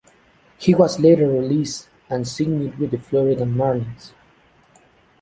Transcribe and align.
He 0.57 0.73
was 0.73 0.99
later 0.99 1.27
released 1.27 1.87
and 2.09 2.27
signed 2.27 2.73
with 2.79 2.89
the 2.89 2.97
Florida 2.97 3.43
Marlins. 3.43 4.13